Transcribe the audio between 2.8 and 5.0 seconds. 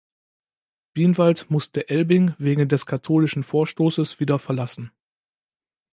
katholischen Vorstoßes wieder verlassen.